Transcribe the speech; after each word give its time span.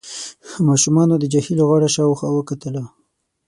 ماشومانو 0.67 1.13
د 1.19 1.23
جهيل 1.33 1.59
غاړه 1.69 1.89
شاوخوا 1.95 2.29
وکتله. 2.33 2.83